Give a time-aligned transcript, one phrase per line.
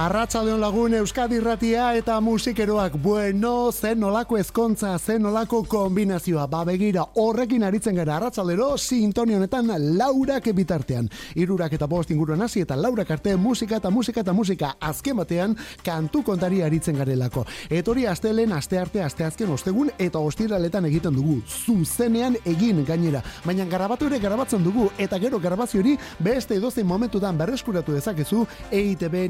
[0.00, 6.46] Arratsaldeon lagun Euskadi Irratia eta musikeroak bueno, zen nolako ezkontza, zen nolako kombinazioa.
[6.48, 9.68] Ba begira, horrekin aritzen gara arratsaldero sintonia honetan
[9.98, 11.10] Laurak bitartean.
[11.36, 15.56] Hirurak eta bost inguruan hasi eta Laurak arte musika eta musika eta musika azken batean
[15.84, 17.44] kantu kontari aritzen garelako.
[17.68, 21.42] Etori astelen aste arte aste azken ostegun eta ostiraletan egiten dugu.
[21.66, 23.20] Zuzenean egin gainera.
[23.44, 29.28] Baina garabatu ere garabatzen dugu eta gero garabazio hori beste edozein momentutan berreskuratu dezakezu EITB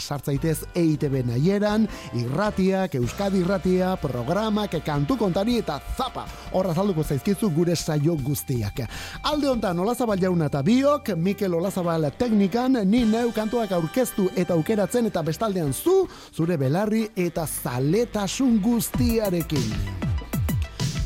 [0.00, 6.26] sartzaitez EITB nahieran, irratiak, euskadi irratia, programak, kantu kontari eta zapa.
[6.52, 8.84] Horra zalduko zaizkizu gure saio guztiak.
[9.22, 15.10] Alde hontan Olazabal jauna eta biok, Mikel Olazabal teknikan, ni neu kantuak aurkeztu eta aukeratzen
[15.10, 20.13] eta bestaldean zu, zure belarri eta zaletasun guztiarekin.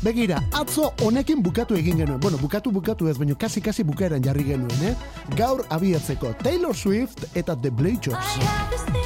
[0.01, 2.19] Begira, atzo honekin bukatu egin genuen.
[2.23, 4.95] Bueno, bukatu bukatu ez, baina kasi kasi bukaeran jarri genuen, eh?
[5.35, 8.98] Gaur abiatzeko Taylor Swift eta The Blazers.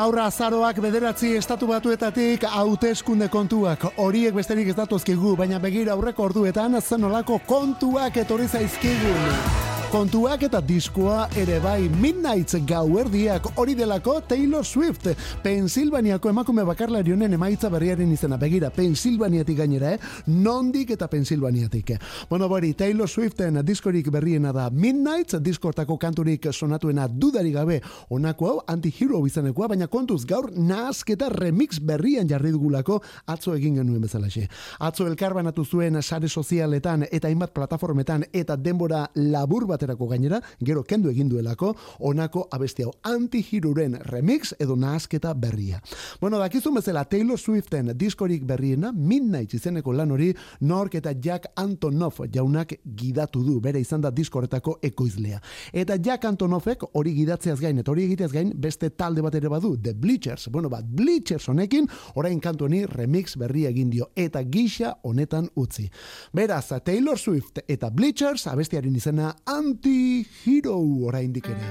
[0.00, 6.80] Gaur azaroak bederatzi estatu batuetatik hauteskunde kontuak horiek besterik ez datuzkigu, baina begira aurreko orduetan
[6.80, 9.59] zenolako kontuak etorri zaizkigun.
[9.90, 15.08] Kontuak eta diskoa ere bai Midnights gauerdiak hori delako Taylor Swift.
[15.42, 18.68] Pensilvaniako emakume bakarlari honen emaitza berriaren izena begira.
[18.70, 19.98] Pensilvaniatik gainera, eh?
[20.30, 21.90] Nondik eta Pensilvaniatik.
[22.30, 28.62] Bueno, bori, Taylor Swiften diskorik berriena da Midnights, diskortako kanturik sonatuena dudari gabe onako hau
[28.70, 34.46] anti-hero izanekoa, baina kontuz gaur nazketa remix berrian jarri dugulako atzo egin genuen bezalaxe.
[34.78, 40.82] Atzo elkarbanatu zuen sare sozialetan eta hainbat plataformetan eta denbora labur bat baterako gainera, gero
[40.84, 45.80] kendu egin duelako, onako abesti hau antihiruren remix edo nahasketa berria.
[46.20, 52.20] Bueno, dakizun bezala Taylor Swiften diskorik berriena, Midnight izeneko lan hori, Nork eta Jack Antonoff
[52.32, 55.40] jaunak gidatu du, bere izan da diskoretako ekoizlea.
[55.72, 59.76] Eta Jack Antonoffek hori gidatzeaz gain, eta hori egiteaz gain, beste talde bat ere badu,
[59.80, 60.48] The Bleachers.
[60.52, 65.88] Bueno, bat, Bleachers honekin, orain kantu honi remix berria egin dio, eta gisa honetan utzi.
[66.36, 69.30] Beraz, Taylor Swift eta Bleachers, abestiaren izena
[69.70, 70.74] Anti-Hero
[71.06, 71.68] orain dikere.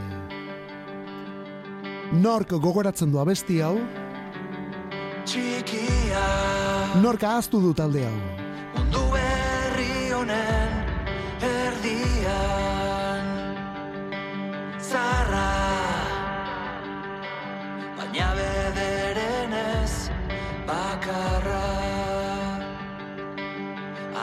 [2.23, 3.73] Nork gogoratzen du abesti hau?
[5.27, 6.21] Txikia
[7.03, 8.13] Nork ahaztu du talde hau?
[8.77, 10.71] Mundu berri honen
[11.49, 13.27] erdian
[14.79, 15.51] Zarra
[17.99, 19.93] Baina bederen ez
[20.71, 21.61] bakarra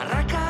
[0.01, 0.46] Arrakadetatik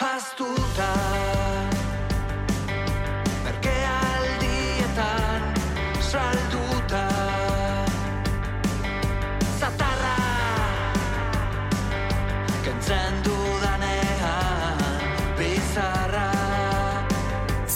[0.00, 1.09] Astuta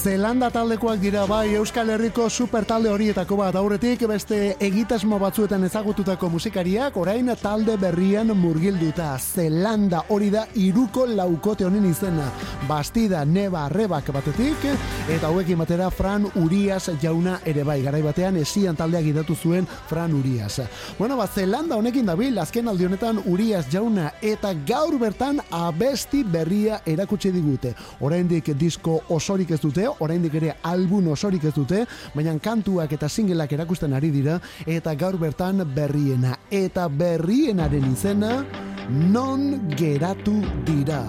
[0.04, 3.56] Zelanda taldekoak dira bai Euskal Herriko super talde horietako bat.
[3.56, 9.14] Aurretik beste egitasmo batzuetan ezagututako musikariak orain talde berrian murgilduta.
[9.16, 12.26] Zelanda hori da iruko laukote honen izena.
[12.68, 14.66] Bastida Neba Rebak batetik
[15.08, 17.78] eta hauekin batera Fran Urias jauna ere bai.
[17.86, 20.60] Garai batean esian taldeak idatu zuen Fran Urias.
[20.98, 26.82] Bueno, ba, Zelanda honekin dabil azken aldi honetan Urias jauna eta gaur bertan abesti berria
[26.84, 27.72] erakutsi digute.
[28.04, 33.52] Oraindik disko osorik ez dute oraindik ere album osorik ez dute, baina kantuak eta singleak
[33.52, 38.44] erakusten ari dira eta gaur bertan berriena eta berrienaren izena
[38.88, 41.04] non geratu dira.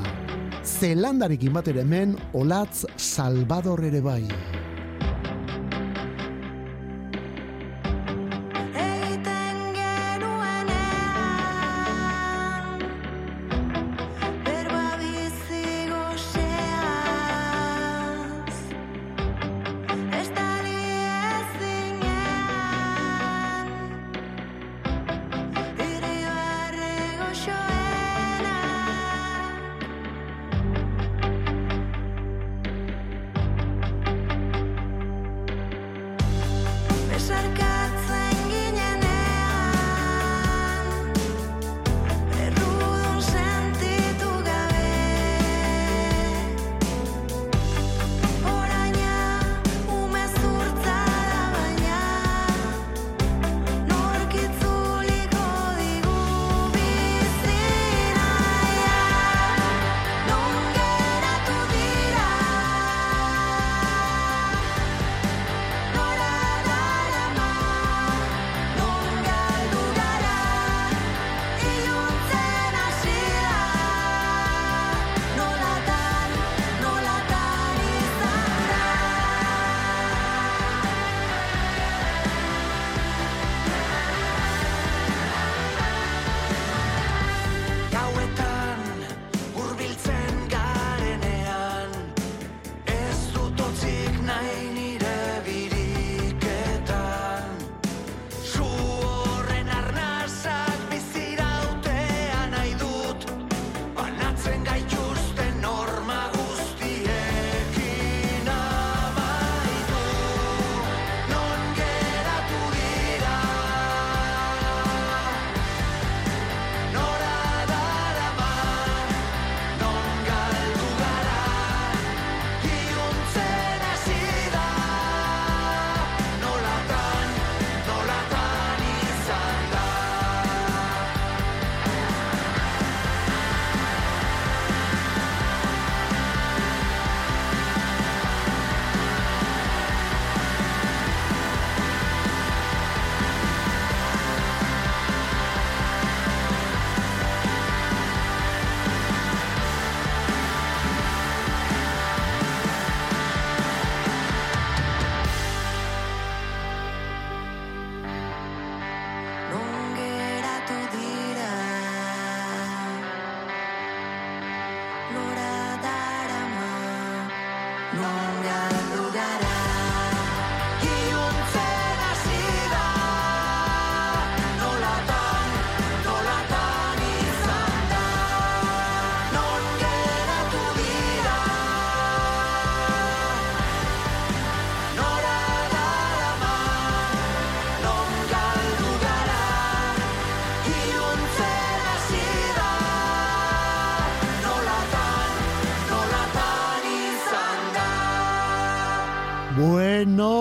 [0.66, 4.24] Zelandarekin bat ere hemen Olatz Salvador ere bai.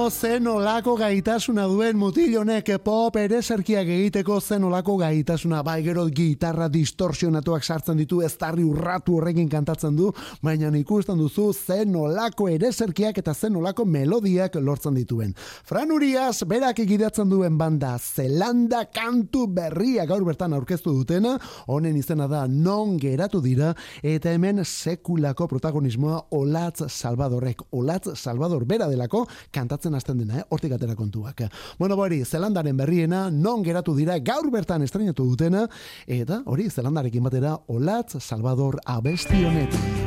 [0.05, 5.79] Bueno, zen olako gaitasuna duen mutil honek pop ere zerkiak egiteko zen olako gaitasuna, bai
[5.81, 10.11] gero gitarra distorsionatuak sartzen ditu ez tarri urratu horrekin kantatzen du,
[10.45, 15.33] baina ikusten duzu zen olako ere zerkiak eta zen olako melodiak lortzen dituen.
[15.65, 22.29] Fran Urias, berak egidatzen duen banda, Zelanda kantu berria gaur bertan aurkeztu dutena, honen izena
[22.29, 29.94] da non geratu dira, eta hemen sekulako protagonismoa Olatz Salvadorrek, Olatz Salvador bera delako kantatzen
[29.95, 30.47] hasten dena, eh?
[30.49, 31.45] hortik atera kontuak.
[31.79, 35.69] Bueno, hori, Zelandaren berriena, non geratu dira, gaur bertan estrenatu dutena,
[36.07, 40.05] eta hori, Zelandarekin batera, Olatz Salvador abesti honetan.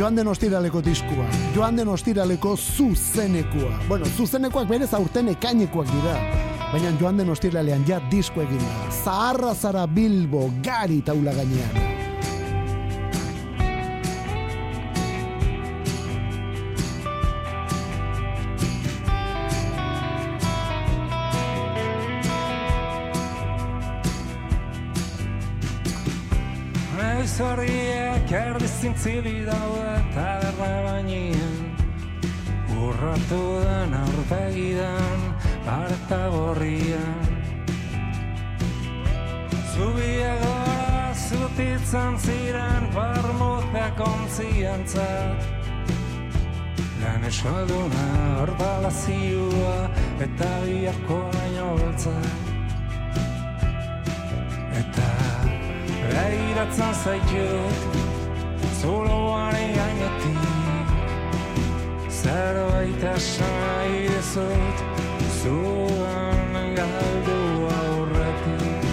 [0.00, 3.82] Joan den ostiraleko diskua, joan den ostiraleko zuzenekoa.
[3.88, 6.16] Bueno, zuzenekoak berez aurten ekainekoak dira.
[6.72, 8.90] Baina joan den ostiralean ja disko egin da.
[9.02, 11.99] Zaharra zara Bilbo, gari taula gainean.
[27.40, 31.60] Horiek erdi zintzili daude taberna bainien
[32.80, 35.24] Urratu den aurpegidan,
[35.64, 37.30] parta borrian
[39.72, 45.48] Zubia gora zutitzen ziren barmutak ontziantzat
[47.00, 48.06] Lan esalduna
[48.36, 49.76] hor balazioa
[50.26, 52.28] eta biharko baino beltzak.
[54.82, 55.06] Eta
[56.20, 57.80] Begiratzen zaitut
[58.80, 60.88] Zuloari gainetik.
[62.08, 64.82] Zerbait esan nahi dizut
[65.40, 67.38] Zugan galdu
[67.78, 68.84] aurretik.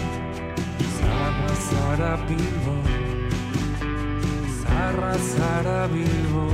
[0.96, 2.78] Zarra zara bilbo
[4.62, 6.48] Zarra zara bilbo.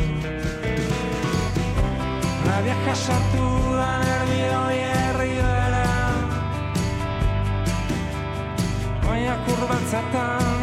[2.47, 3.45] La vieja sartu
[3.77, 5.85] da nervioi herri bera
[9.05, 10.62] Baina kurbatzatan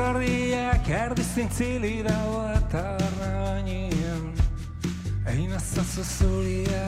[0.00, 4.30] Eusardiak erdi zintzili daude taberna bainien
[5.28, 6.86] Egin azazu zuria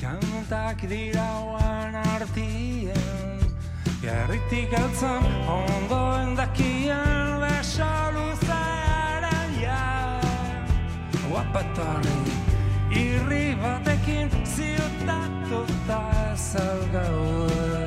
[0.00, 3.42] Kantak dira oan artien.
[4.00, 9.82] Gerritik altzan ondoen dakien Beso luzearen ja
[11.26, 12.16] Guapatorri
[13.02, 17.84] irri batekin ziutatuta ez algaude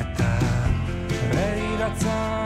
[0.00, 0.32] Eta
[1.28, 2.43] begiratzen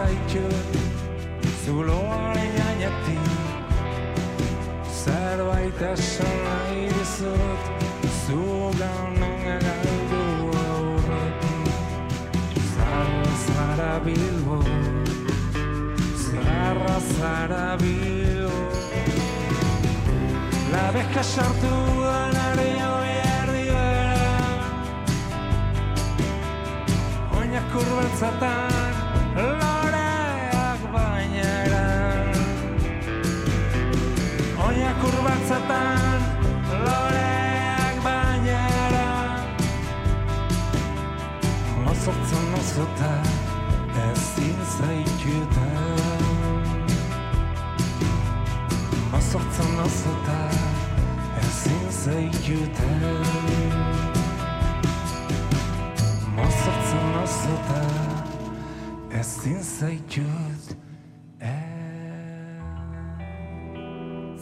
[0.00, 0.44] zaitu
[1.64, 3.24] Zuloaren gainetik
[5.00, 7.62] Zerbait esan nahi dizut
[8.24, 10.24] Zuganen galdu
[10.62, 11.66] aurretik
[12.74, 14.58] Zarra zara bilbo
[16.24, 18.60] Zarra zara bilbo
[20.72, 24.36] La beja sartu den arioi erdi bera
[27.40, 28.89] Oinak kurbatzatan
[35.50, 36.22] Kurbatzatan
[36.70, 39.08] loreak bainera.
[41.84, 43.12] Mozortzen mozota
[44.06, 45.66] ezin zaitute
[49.10, 50.38] Mozortzen mozota
[51.42, 52.92] ezin zaitute
[56.36, 57.82] Mozortzen mozota
[59.20, 60.49] ezin zaitut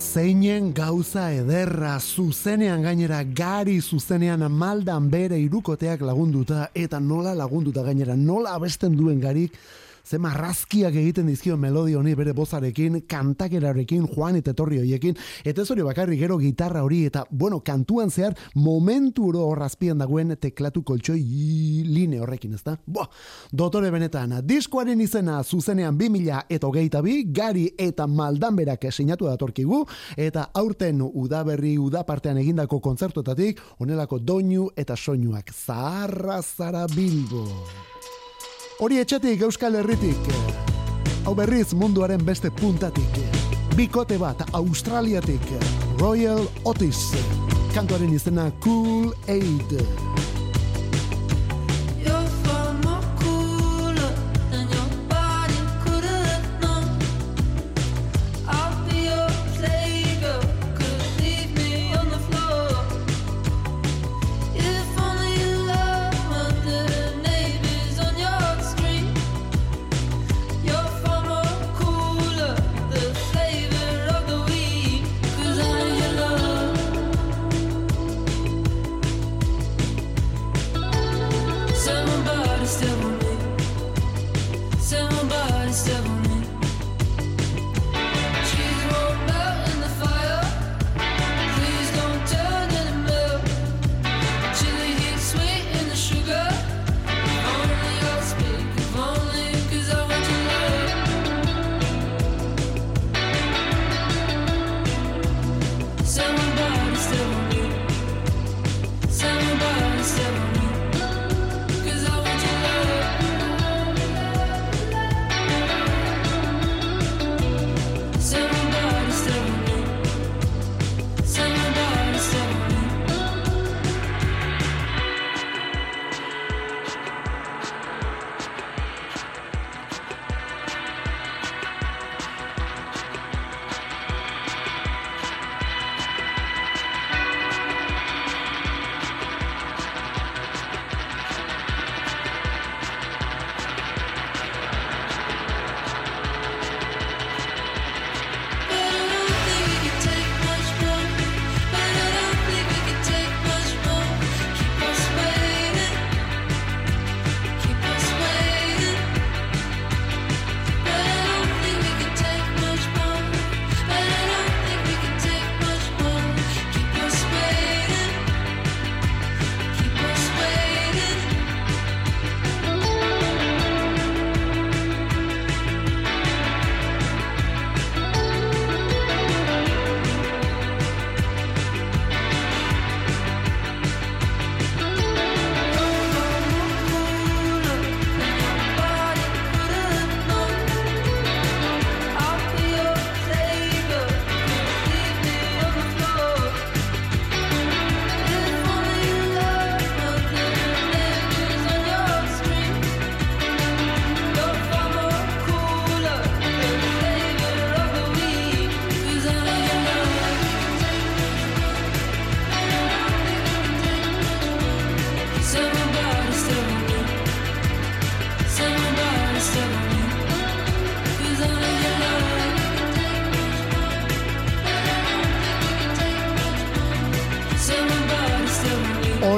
[0.09, 8.17] Zeinen gauza ederra zuzenean gainera gari zuzenean maldan bere irukoteak lagunduta eta nola lagunduta gainera
[8.17, 9.59] nola abesten duen garik
[10.09, 15.71] ze marrazkiak egiten dizkio melodia honi bere bozarekin, kantakerarekin, Juan eta etorri hoiekin, eta ez
[15.71, 21.21] hori bakarrik gero gitarra hori, eta, bueno, kantuan zehar momentu oro horrazpian dagoen teklatu koltsoi
[21.89, 22.79] line horrekin, ezta?
[22.87, 23.09] Boa,
[23.53, 29.85] dotore benetan, diskoaren izena zuzenean 2000 eta hogeita bi, gari eta maldan berak sinatu datorkigu,
[30.17, 37.45] eta aurten udaberri udapartean egindako kontzertuetatik, onelako doinu eta soinuak zaharra zara bilbo.
[38.79, 40.29] Hori etxetik Euskal Herritik,
[41.27, 43.17] hau berriz munduaren beste puntatik,
[43.75, 45.51] bikote bat Australiatik,
[45.99, 47.09] Royal Otis,
[47.75, 50.38] kantuaren izena Cool Aid.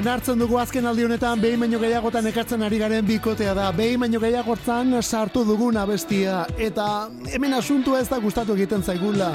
[0.00, 3.66] Onartzen dugu azken aldi honetan behin baino gehiagotan ekartzen ari garen bikotea da.
[3.76, 6.46] Behin baino gehiagotan sartu dugun abestia.
[6.56, 6.86] Eta
[7.34, 9.28] hemen asuntua ez da gustatu egiten zaigula.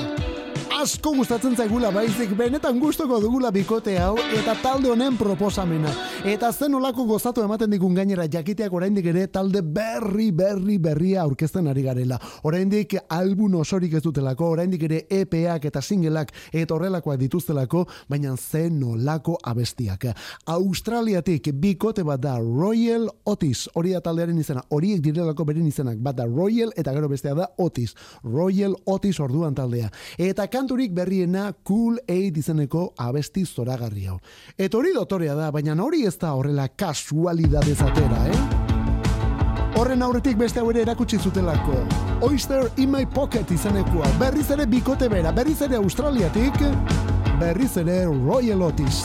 [0.76, 5.92] Asko gustatzen zaigula baizik benetan gustoko dugula bikote hau eta talde honen proposamena.
[6.28, 11.70] Eta zen olako gozatu ematen digun gainera jakiteak oraindik ere talde berri berri berria aurkezten
[11.72, 12.18] ari garela.
[12.44, 18.84] Oraindik album osorik ez dutelako, oraindik ere EPak eta singleak eta horrelakoak dituztelako, baina zen
[18.84, 20.10] olako abestiak.
[20.58, 26.20] Australiatik bikote bat da Royal Otis, hori da taldearen izena, horiek direlako beren izenak, bat
[26.20, 29.94] da Royal eta gero bestea da Otis, Royal Otis orduan taldea.
[30.18, 34.16] Eta kanturik berriena Cool Aid izeneko abesti zoragarri hau.
[34.58, 38.40] Eta hori dotorea da, baina hori ez da horrela kasualidadez atera, eh?
[39.78, 41.86] Horren aurretik beste hau ere erakutsi zutelako.
[42.26, 44.10] Oyster in my pocket izanekoa.
[44.18, 46.58] Berriz ere bikote bera, berriz ere Australiatik,
[47.40, 49.04] berriz ere Royal Otis.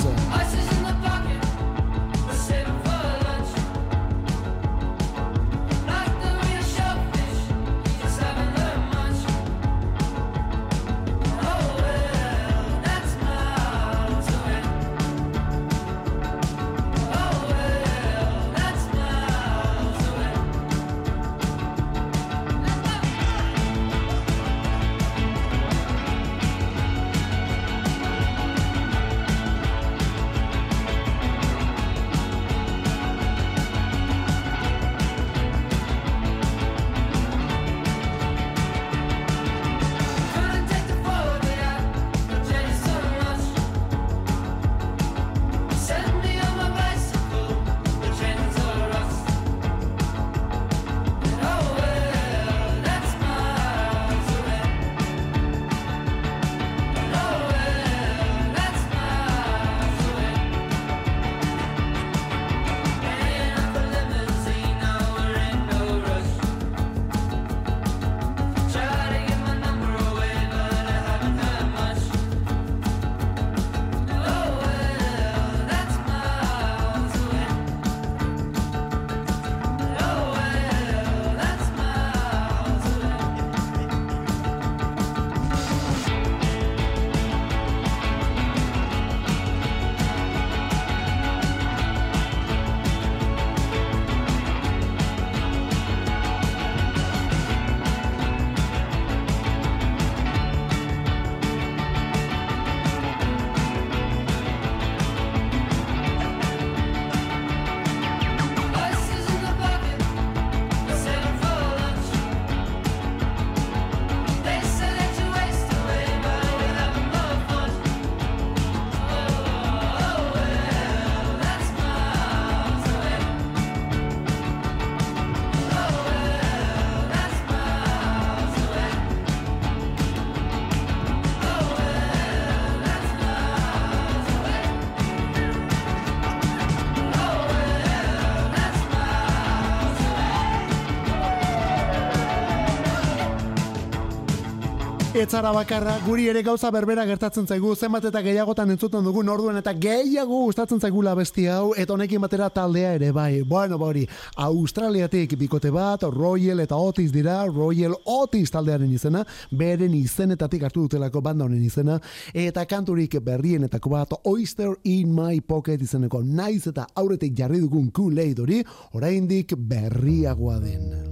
[145.20, 149.74] Etzara bakarra, guri ere gauza berbera gertatzen zaigu, zenbat eta gehiagotan entzuten dugun orduan eta
[149.76, 153.42] gehiago gustatzen zaigula besti hau, eta honekin batera taldea ere bai.
[153.44, 154.06] Bueno, bori,
[154.46, 161.20] Australiatik bikote bat, Royal eta Otis dira, Royal Otis taldearen izena, beren izenetatik hartu dutelako
[161.28, 162.00] banda honen izena,
[162.32, 168.40] eta kanturik berrienetako bat, Oyster in my pocket izeneko, naiz eta aurretik jarri dugun Kool-Aid
[168.40, 168.64] hori,
[168.96, 171.09] oraindik berriagoa den.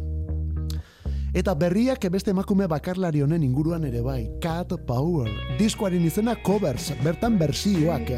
[1.37, 5.29] Eta berriak beste emakume bakarlari honen inguruan ere bai, Cat Power.
[5.59, 8.15] Diskoaren izena covers, bertan bersioak.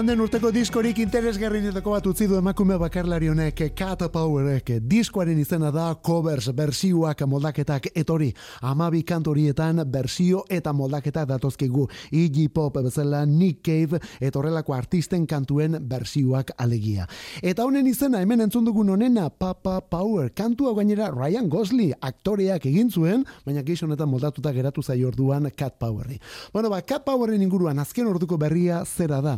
[0.00, 5.90] Joan urteko diskorik interesgarrienetako bat utzi du emakume bakarlari honek Cat Powerek diskoaren izena da
[6.00, 8.30] covers bersioak moldaketak etori
[8.64, 11.84] amabi kantorietan bersio eta moldaketak datozkigu.
[12.16, 17.04] Iggy Pop bezala Nick Cave eta horrelako artisten kantuen bersioak alegia.
[17.42, 20.32] Eta honen izena hemen entzun dugun honena Papa Power.
[20.32, 25.76] Kantua gainera Ryan Gosling aktoreak egin zuen baina gehixo honetan moldatuta geratu zaio orduan Cat
[25.76, 26.16] Powerri
[26.54, 29.36] bueno ba Cat Powerren inguruan azken orduko berria zera da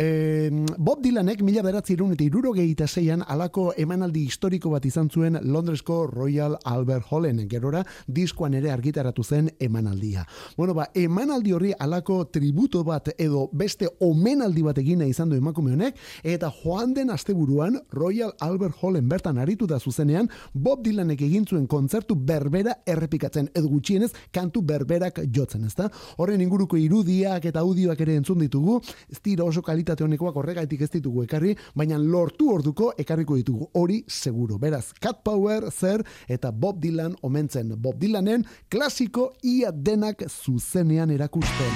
[0.00, 6.56] Bob Dylanek mila beratzi eta irurogeita zeian alako emanaldi historiko bat izan zuen Londresko Royal
[6.64, 10.26] Albert Hallen gerora diskoan ere argitaratu zen emanaldia.
[10.56, 15.74] Bueno, ba, emanaldi horri alako tributo bat edo beste omenaldi bat egina izan du emakume
[15.74, 21.44] honek eta joan den asteburuan Royal Albert Hallen bertan aritu da zuzenean Bob Dylanek egin
[21.44, 25.90] zuen kontzertu berbera errepikatzen edo gutxienez kantu berberak jotzen, ezta?
[26.16, 29.60] Horren inguruko irudiak eta audioak ere entzun ditugu, ez dira oso
[29.90, 34.58] kalitate honekoak horregaitik ez ditugu ekarri, baina lortu orduko ekarriko ditugu hori seguro.
[34.58, 37.74] Beraz, Cat Power zer eta Bob Dylan omentzen.
[37.76, 41.74] Bob Dylanen klasiko ia denak zuzenean erakusten.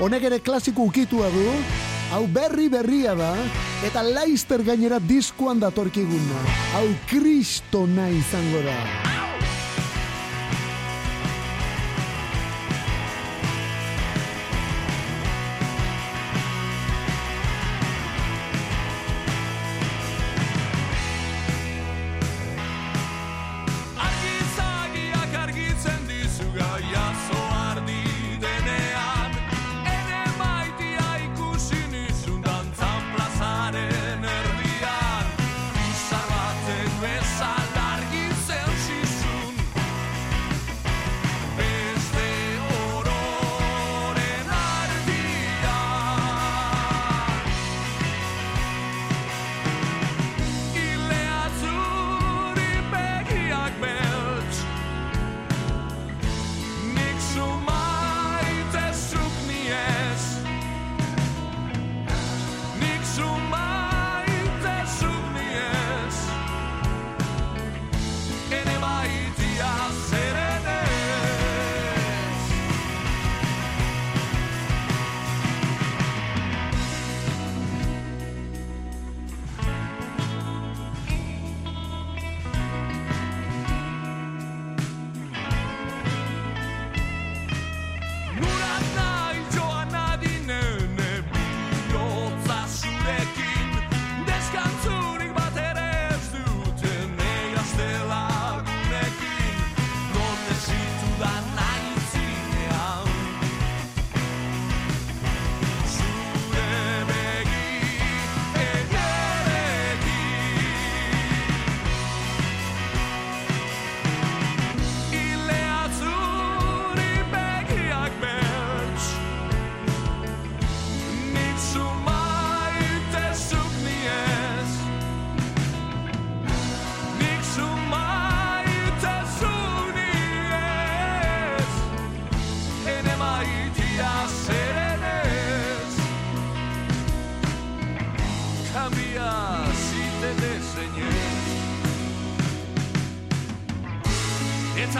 [0.00, 1.46] Honek ere klasiko ukitua du,
[2.12, 3.34] hau berri berria da,
[3.84, 6.42] eta Leicester gainera diskoan datorkiguna.
[6.76, 9.25] Hau kristona izango da.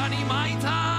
[0.09, 0.96] 你买它。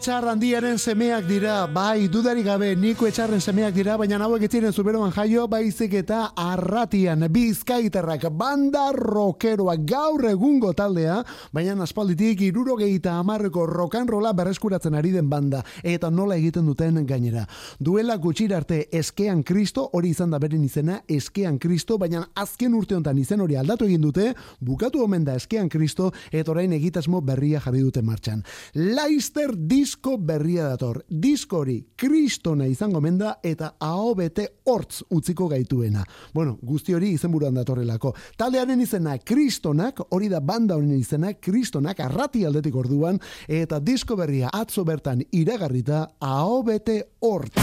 [0.00, 4.72] Etxar handiaren semeak dira, bai, dudarik gabe, Niko Etxarren semeak dira, baina hauek ez ziren
[4.72, 11.18] zuberoan jaio, baizik eta arratian, bizkaiterrak, banda rockeroa, gaur egungo taldea,
[11.52, 17.44] baina aspalditik irurogeita amarreko rokanrola berreskuratzen ari den banda, eta nola egiten duten gainera.
[17.78, 22.96] Duela gutxira arte eskean kristo, hori izan da beren izena, eskean kristo, baina azken urte
[22.96, 24.32] honetan izen hori aldatu egin dute,
[24.64, 28.40] bukatu omen da eskean kristo, eta orain egitasmo berria jarri dute martxan.
[28.72, 29.52] Laister
[29.90, 31.00] disko berria dator.
[31.08, 36.04] Disko hori kristona izango menda eta AO bete hortz utziko gaituena.
[36.32, 38.12] Bueno, guzti hori izenburuan datorrelako.
[38.38, 44.52] Taldearen izena kristonak, hori da banda honen izena, kristonak arrati aldetik orduan, eta disko berria
[44.52, 47.58] atzo bertan iragarrita AO bete hortz.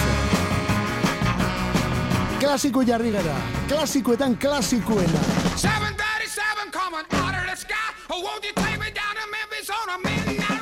[2.42, 3.40] Klasiko jarri gara,
[3.72, 5.24] klasikoetan klasikoena.
[5.56, 7.96] 737 coming out of the sky.
[8.12, 10.57] Oh, won't you take me down to Memphis on a midnight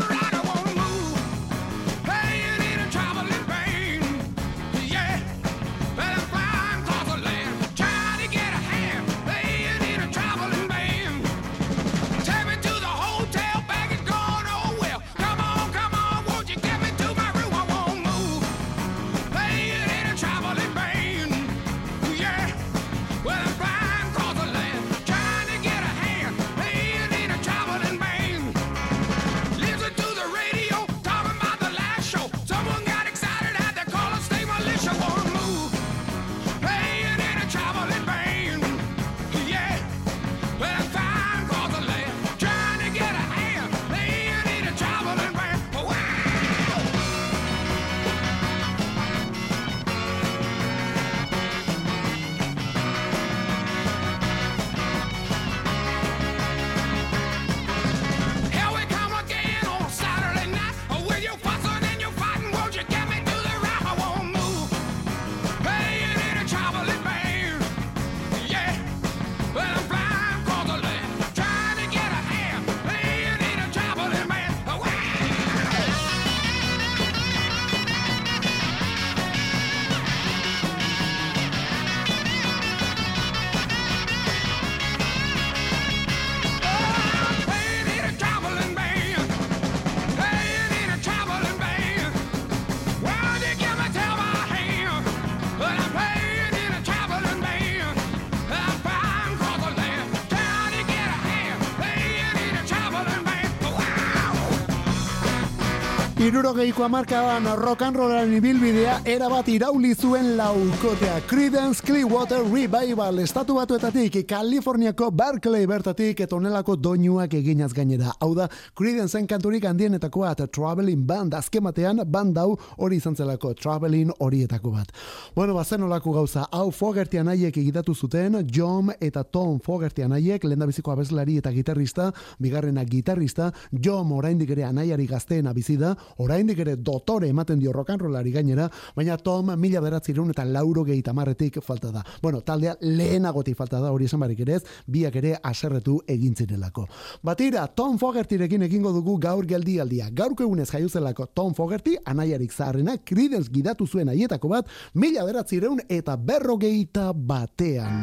[106.36, 111.22] Irurogeiko amarkadan rock and rollaren ibilbidea erabat irauli zuen laukotea.
[111.30, 118.12] Creedence Clearwater Revival estatu batuetatik, Kaliforniako Berkeley bertatik eta onelako doinuak eginaz gainera.
[118.20, 124.12] Hau da, Creedenceen kanturik handienetakoa eta Traveling Band azkematean band hau hori izan zelako Traveling
[124.20, 124.92] horietako bat.
[125.38, 130.92] Bueno, bazen olako gauza, hau Fogerty anaiek egitatu zuten, John eta Tom Fogerty anaiek, lehendabiziko
[130.92, 132.12] abeslari eta gitarrista,
[132.44, 138.32] bigarrena gitarrista, John oraindik ere anaiari gazteena bizi da, oraindik ere dotore ematen dio rollari
[138.32, 142.04] gainera, baina Tom mila beratzireun eta lauro gehi tamarretik falta da.
[142.22, 146.88] Bueno, taldea lehenagotik falta da, hori esan barik ere ez, biak ere aserretu egin zirelako.
[147.24, 150.10] Batira, Tom Fogertyrekin egingo dugu gaur geldialdia.
[150.12, 156.18] Gaurko egunez jaiozelako Tom Fogerty, anaiarik zaharrena, Creedence gidatu zuen aietako bat, mila beratzireun eta
[156.18, 158.02] berrogeita batean.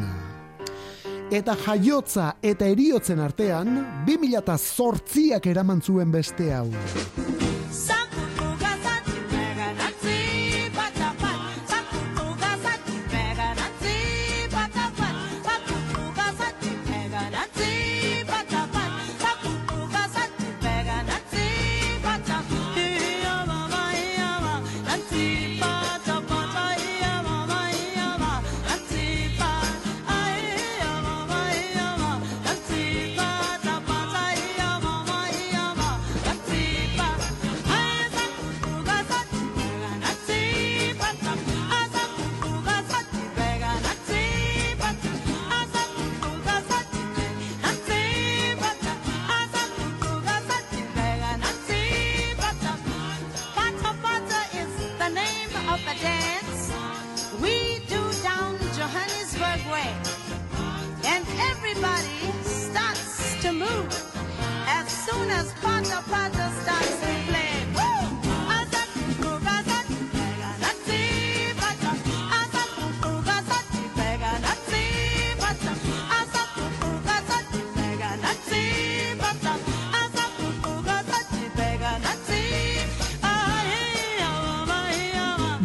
[1.33, 6.67] Eta jaiotza eta eriotzen artean, 2008ak eraman zuen beste hau.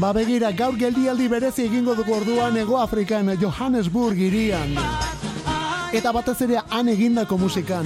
[0.08, 4.70] Ba begira, gaur geldialdi berezi egingo dugu orduan Ego Afrikan Johannesburg irian.
[5.92, 7.84] Eta batez ere han egindako musikan.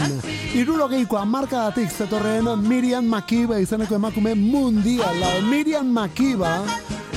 [0.54, 5.32] Irurogeiko amarkadatik zetorren Miriam Makiba izeneko emakume mundiala.
[5.48, 6.52] Miriam Makiba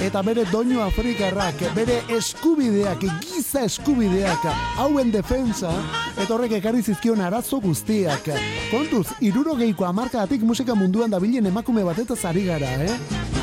[0.02, 4.50] eta bere doinu afrikarrak, bere eskubideak, giza eskubideak,
[4.82, 5.70] hauen defensa,
[6.18, 8.34] eta horrek ekarri zizkion arazo guztiak.
[8.74, 13.35] Kontuz, irurogeiko amarkadatik musika munduan dabilen emakume batetaz ari gara, eh?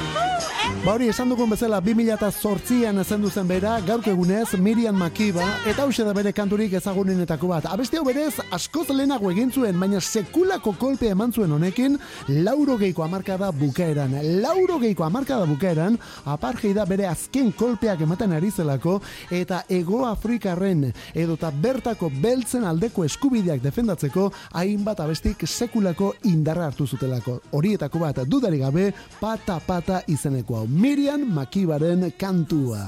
[0.83, 6.03] Ba hori esan dugun bezala 2008an ezen duzen bera, gaurk egunez Miriam Makiba, eta hause
[6.03, 7.69] da bere kanturik ezagunenetako bat.
[7.71, 11.95] Abeste hau berez, askoz lehenago egin zuen, baina sekulako kolpe eman zuen honekin,
[12.43, 14.17] lauro geiko amarkada bukaeran.
[14.43, 18.97] Lauro geiko amarkada bukaeran, apartheida bere azken kolpeak ematen ari zelako,
[19.31, 27.39] eta ego Afrikarren, edota bertako beltzen aldeko eskubideak defendatzeko, hainbat abestik sekulako indarra hartu zutelako.
[27.55, 28.91] Horietako bat, dudari gabe,
[29.23, 30.69] pata pata izeneko hau.
[30.73, 32.81] Miriam Makibaren kantua.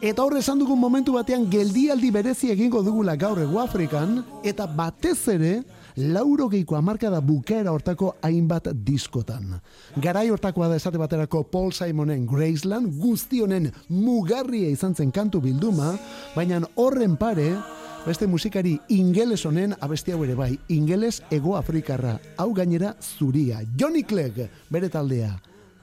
[0.00, 5.18] Eta horre esan dugun momentu batean geldialdi berezi egingo dugula gaur ego Afrikan, eta batez
[5.28, 5.50] ere,
[5.98, 9.58] lauro geiko amarkada bukaera hortako hainbat diskotan.
[10.00, 15.90] Garai hortakoa da esate baterako Paul Simonen Graceland, guzti honen mugarria izan zen kantu bilduma,
[16.36, 17.50] baina horren pare,
[18.06, 24.06] beste musikari ingeles honen abesti hau ere bai, ingeles ego Afrikarra, hau gainera zuria, Johnny
[24.08, 25.34] Clegg, bere taldea,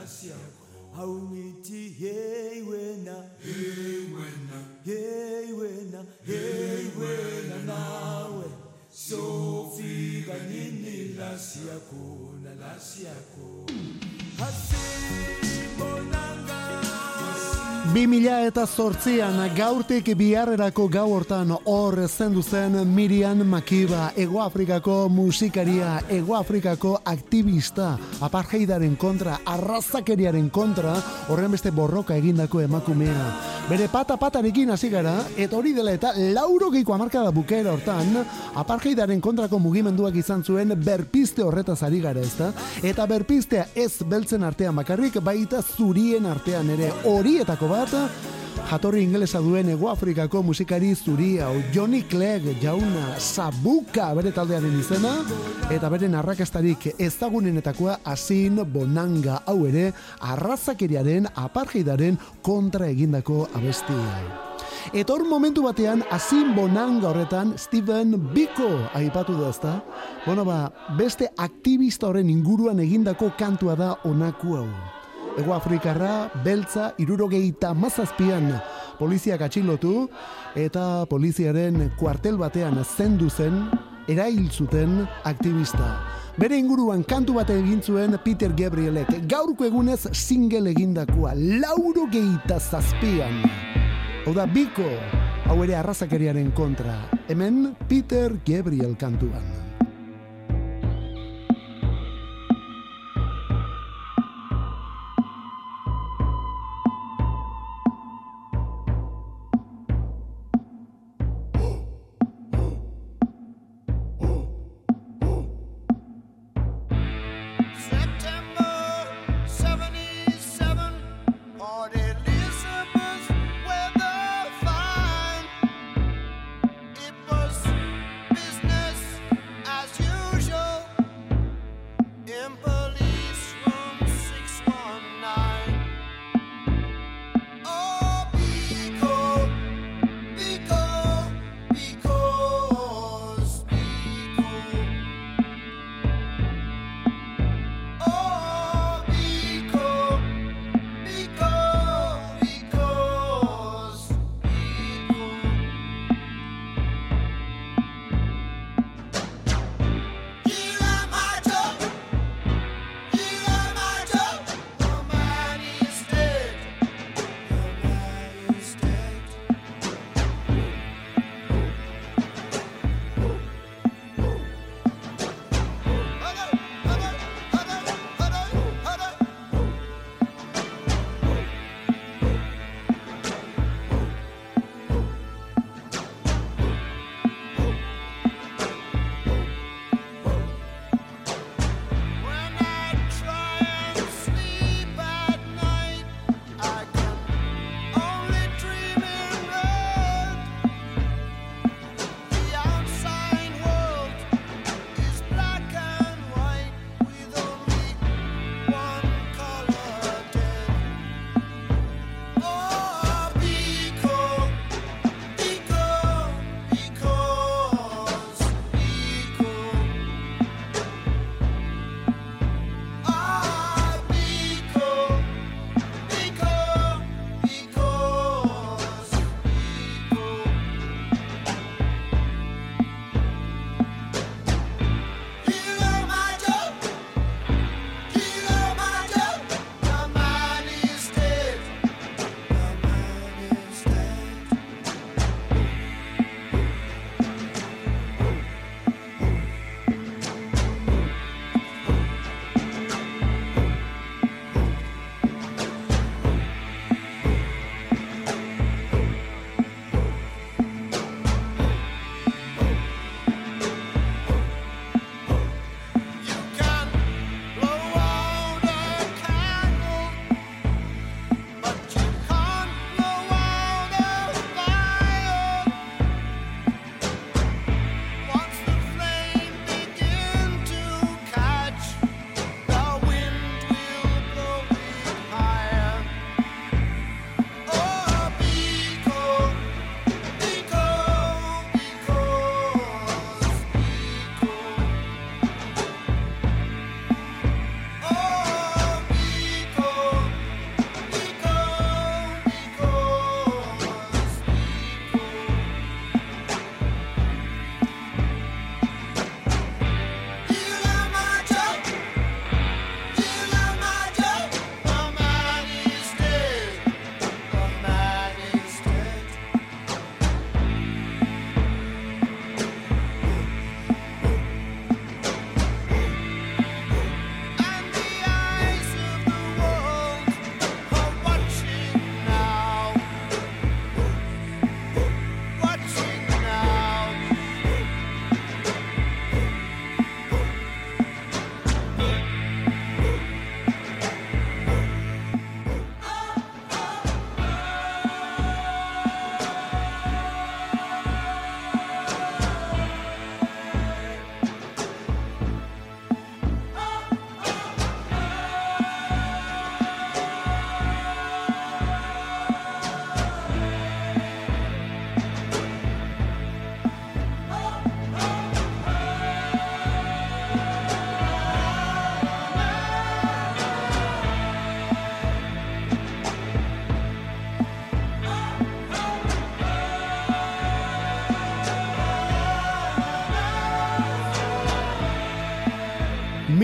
[0.00, 0.66] basi yako
[0.96, 3.14] haumiti hey wena.
[3.42, 4.58] Hey wena.
[4.84, 6.04] Hey wena.
[6.26, 8.44] Hey wena nawe.
[8.90, 13.66] sofika nini lasi yako na lasi yako
[14.38, 15.35] hasira
[17.96, 26.98] 2000 eta zortzian gaurtik biharrerako gau hortan hor zendu zen Miriam Makiba, Egoafrikako musikaria, Egoafrikako
[27.08, 30.98] aktivista, apartheidaren kontra, arrazakeriaren kontra,
[31.32, 33.30] horren beste borroka egindako emakumea.
[33.66, 38.12] Bere pata patarekin hasi gara, eta hori dela eta lauro geiko amarkada bukera hortan,
[38.54, 42.52] apartheidaren kontrako mugimenduak izan zuen berpiste horretaz ari gara ezta,
[42.84, 47.85] eta berpistea ez beltzen artean bakarrik, baita zurien artean ere horietako bat,
[48.70, 55.12] jatorri ingelesa duen Ego Afrikako musikari zuria, o Johnny Clegg jauna Sabuka bere taldearen izena,
[55.70, 64.18] eta beren arrakastarik ezagunenetakoa Asin Bonanga hau ere arrazakeriaren apartheidaren kontra egindako abestia.
[64.94, 69.78] Eta hor momentu batean, azin bonanga horretan, Steven Biko aipatu da ezta?
[70.26, 74.68] Bueno ba, beste aktivista horren inguruan egindako kantua da onaku hau.
[75.36, 78.54] Ego Afrikarra, beltza, irurogeita mazazpian
[78.96, 80.06] poliziak atxilotu,
[80.56, 83.66] eta poliziaren kuartel batean zendu zen,
[84.08, 85.98] erail zuten aktivista.
[86.36, 93.42] Bere inguruan kantu bat egin zuen Peter Gabrielek, gaurko egunez single egindakoa, lauro geita zazpian.
[94.26, 94.88] Hau da, biko,
[95.46, 96.98] hau ere arrazakeriaren kontra.
[97.28, 99.65] Hemen Peter Gabriel kantuan.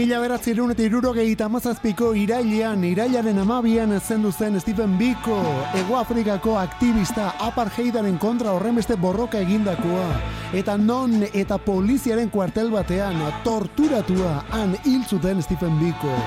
[0.02, 5.36] Mila beratzerun eta irurogeita amazazpiko irailean, irailaren amabian zendu zen Stephen Biko,
[5.78, 10.08] Ego Afrikako aktivista apartheidaren kontra horrenbeste borroka egindakoa.
[10.58, 16.18] Eta non eta poliziaren kuartel batean torturatua han hil zuten Stephen Biko.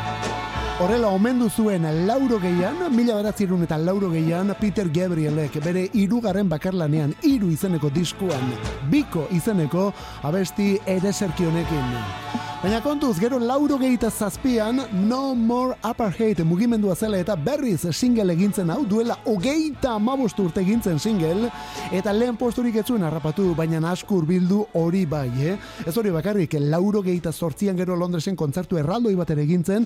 [0.80, 7.11] Horrela omendu zuen lauro geian, mila beratzerun eta lauro geian, Peter Gabrielek bere irugarren bakarlanean
[7.28, 8.55] hiru izeneko diskuan,
[8.88, 9.91] Biko izeneko
[10.23, 12.44] abesti ereserki honekin.
[12.63, 18.71] Baina kontuz, gero lauro gehieta zazpian, No More Apartheid mugimendua zela eta berriz single egintzen
[18.73, 21.51] hau, duela hogeita amabost urte egintzen single,
[21.93, 25.57] eta lehen posturik etzuen harrapatu, baina askur bildu hori bai, eh?
[25.85, 29.85] Ez hori bakarrik, lauro gehieta sortzian gero Londresen kontzertu erraldoi bat ere egintzen,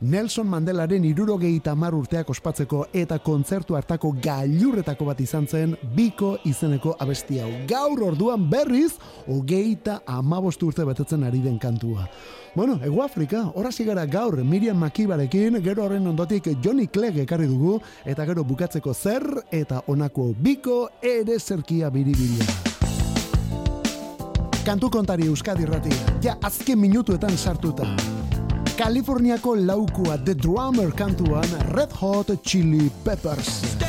[0.00, 6.38] Nelson Mandelaren iruro gehieta mar urteak ospatzeko eta kontzertu hartako gailurretako bat izan zen, biko
[6.44, 7.52] izeneko abesti hau.
[7.68, 8.96] Gaur orduan berriz,
[9.28, 12.08] hogeita amabost urte betetzen ari den kantua.
[12.54, 17.80] Bueno, Ego Afrika, horazi gara gaur Miriam Makibarekin, gero horren ondotik Johnny Clegg ekarri dugu,
[18.04, 22.46] eta gero bukatzeko zer, eta honako biko ere zerkia biribilia.
[24.64, 27.84] Kantu kontari Euskadi Ratia, ja azken minutuetan sartuta.
[28.76, 33.85] Kaliforniako laukua The Drummer kantuan Red Hot Chili Peppers.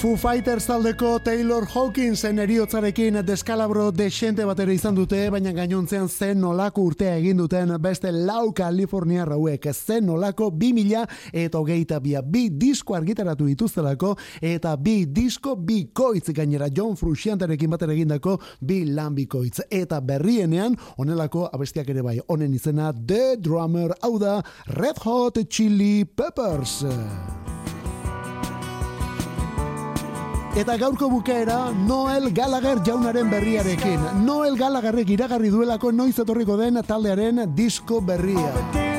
[0.00, 6.86] Foo Fighters taldeko Taylor Hawkinsen eriotzarekin deskalabro desente batera izan dute, baina gainontzean zen nolako
[6.88, 11.02] urtea egin duten beste lau Kalifornia rauek, zen nolako bi mila
[11.36, 16.70] eta hogeita bia, bi disko argitaratu dituztelako, eta bi disko bikoitz gainera.
[16.72, 19.66] John Fruscianterekin batera egindako bi lan bikoitz.
[19.68, 24.40] Eta berrienean, onelako abestiak ere bai, honen izena The Drummer, hau da
[24.80, 27.79] Oh, oh, oh, oh,
[30.58, 34.02] Eta gaurko bukaera Noel Gallagher jaunaren berriarekin.
[34.26, 38.89] Noel Gallagherrek iragarri duelako noiz etorriko den taldearen disko berria.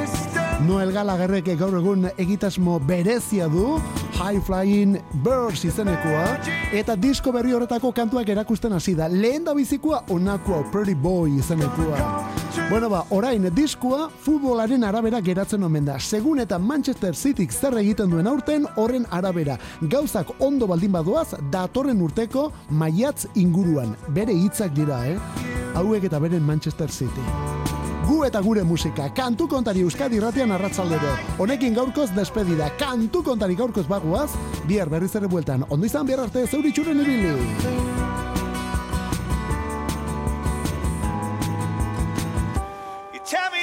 [0.61, 3.79] Noel Gallagherrek gaur egun egitasmo berezia du,
[4.19, 6.35] High Flying Birds izenekoa,
[6.77, 9.07] eta disko berri horretako kantuak erakusten hasi da.
[9.09, 12.03] Lehen da bizikoa onakoa, Pretty Boy izenekoa.
[12.69, 15.97] Bueno ba, orain diskoa futbolaren arabera geratzen omen da.
[15.99, 19.57] Segun eta Manchester Cityk zer egiten duen aurten horren arabera.
[19.81, 23.95] Gauzak ondo baldin badoaz, datorren urteko maiatz inguruan.
[24.13, 25.17] Bere hitzak dira, eh?
[25.73, 31.13] Hauek eta beren Manchester City gu eta gure musika, kantu kontari Euskadi irratian arratzaldero.
[31.39, 34.29] Honekin gaurkoz despedida, kantu kontari gaurkoz baguaz,
[34.67, 35.63] bihar berriz ere bueltan.
[35.69, 37.31] Ondo izan bihar arte zeuritxuren ibili.
[43.21, 43.60] Itxami!